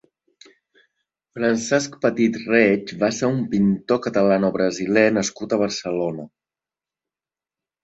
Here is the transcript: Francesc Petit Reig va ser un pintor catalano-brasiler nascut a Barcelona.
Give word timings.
Francesc 1.39 1.97
Petit 2.05 2.39
Reig 2.45 2.95
va 3.05 3.11
ser 3.19 3.29
un 3.35 3.45
pintor 3.53 4.01
catalano-brasiler 4.07 5.07
nascut 5.21 5.57
a 5.57 5.63
Barcelona. 5.67 6.29